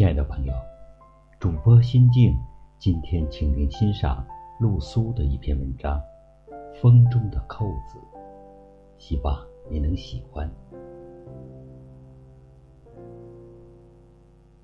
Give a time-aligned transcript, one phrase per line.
[0.00, 0.54] 亲爱的朋友，
[1.38, 2.34] 主播心静，
[2.78, 4.26] 今天请您欣赏
[4.58, 6.00] 陆苏的一篇文章
[6.80, 7.98] 《风中的扣子》，
[8.96, 10.48] 希望你能喜欢。《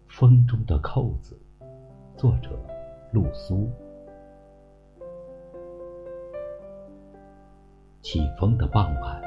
[0.08, 1.38] 风中的扣子》，
[2.16, 2.58] 作者
[3.12, 3.70] 陆苏。
[8.00, 9.22] 起风的傍晚，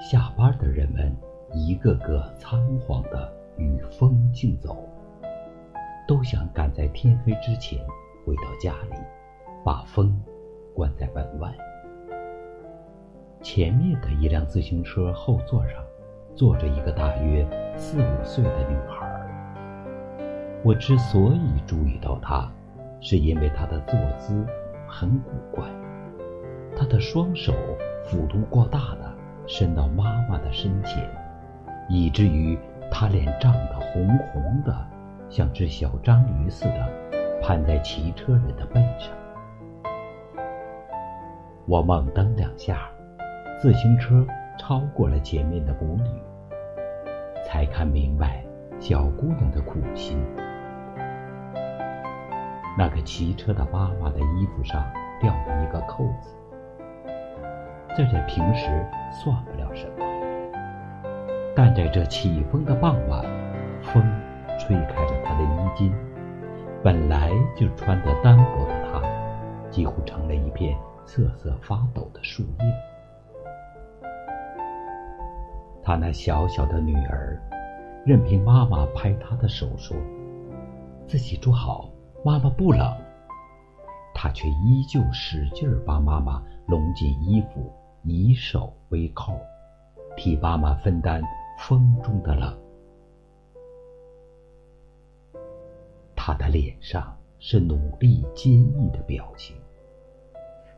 [0.00, 1.14] 下班的人们
[1.52, 4.88] 一个个仓皇的与风竞走，
[6.12, 7.82] 都想赶在天黑之前
[8.26, 8.96] 回到家里，
[9.64, 10.14] 把风
[10.74, 11.50] 关在门外。
[13.40, 15.82] 前面的一辆自行车后座上，
[16.36, 19.08] 坐着一个大约四五岁的女孩。
[20.62, 22.46] 我之所以注意到她，
[23.00, 24.46] 是因为她的坐姿
[24.86, 25.64] 很古怪，
[26.76, 27.54] 她的双手。
[28.04, 31.08] 幅度过大的伸到妈妈的身前，
[31.88, 32.58] 以至于
[32.90, 34.76] 她脸涨得红红的，
[35.32, 36.86] 像只小章鱼似的，
[37.40, 39.10] 攀在骑车人的背上。
[41.64, 42.90] 我猛蹬两下，
[43.58, 44.26] 自行车
[44.58, 46.22] 超过了前面的母女，
[47.46, 48.44] 才看明白
[48.78, 50.22] 小姑娘的苦心。
[52.76, 54.84] 那个骑车的妈妈的衣服上
[55.18, 56.36] 掉了一个扣子。
[57.96, 58.66] 这在平时
[59.10, 60.04] 算不了什么，
[61.56, 63.21] 但在这起风的傍晚，
[66.84, 69.00] 本来就穿得单薄的他，
[69.70, 72.74] 几乎成了一片瑟瑟发抖的树叶。
[75.82, 77.40] 他那小小的女儿，
[78.04, 79.96] 任凭妈妈拍她的手，说
[81.06, 81.88] 自己坐好，
[82.24, 82.92] 妈妈不冷。
[84.14, 87.72] 他却依旧使劲儿把妈妈拢进衣服。
[88.04, 89.38] 以手为扣，
[90.16, 91.22] 替妈妈分担
[91.56, 92.52] 风中的冷。
[96.24, 99.56] 他的脸上是努力坚毅的表情，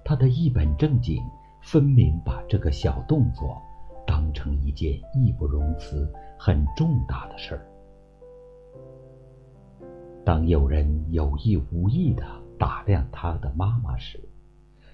[0.03, 1.23] 他的一本正经，
[1.61, 3.61] 分明把这个小动作
[4.07, 7.67] 当成一件义不容辞、很重大的事儿。
[10.25, 12.25] 当有人有意无意的
[12.59, 14.19] 打量他的妈妈时，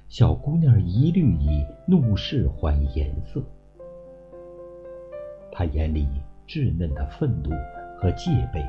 [0.09, 3.41] 小姑娘一律以怒视换颜色，
[5.53, 6.09] 她眼里
[6.49, 7.51] 稚嫩的愤怒
[8.01, 8.69] 和戒备，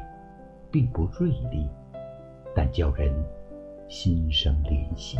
[0.71, 1.67] 并不锐利，
[2.55, 3.13] 但叫人
[3.89, 5.17] 心生怜惜，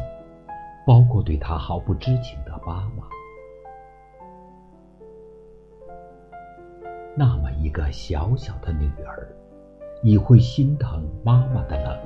[0.87, 3.03] 包括对她毫不知情的妈妈。
[7.13, 9.27] 那么一个小小的女儿，
[10.01, 11.99] 也会心疼妈妈的冷，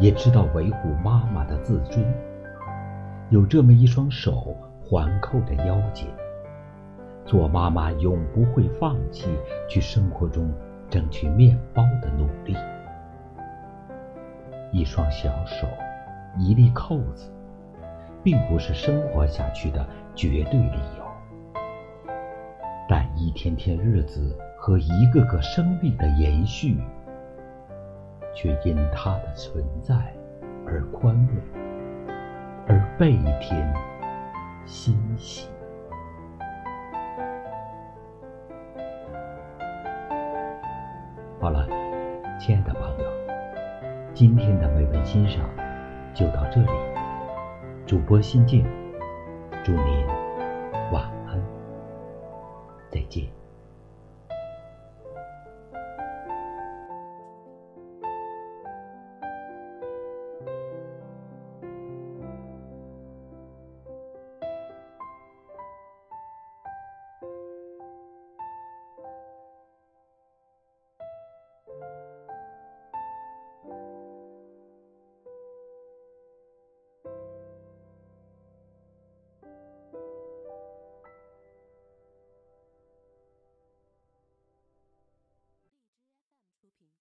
[0.00, 2.02] 也知道维护妈妈的自尊。
[3.28, 6.06] 有这么一双手环扣着腰间，
[7.26, 9.28] 做妈妈永不会放弃
[9.68, 10.50] 去生活中
[10.90, 12.56] 争取面包的努力。
[14.70, 15.66] 一双小手，
[16.36, 17.32] 一粒扣子，
[18.22, 21.04] 并不是生活下去的绝对理由，
[22.88, 26.78] 但一天天日子和一个个生命的延续，
[28.34, 29.94] 却因它的存在
[30.66, 31.60] 而宽慰。
[32.70, 33.72] 而倍添
[34.66, 35.57] 欣喜。
[41.40, 41.64] 好了，
[42.40, 43.04] 亲爱的朋友，
[44.12, 45.48] 今天的美文欣赏
[46.12, 46.68] 就到这里。
[47.86, 48.66] 主播心静，
[49.62, 50.06] 祝您
[50.90, 51.40] 晚安，
[52.90, 53.37] 再见。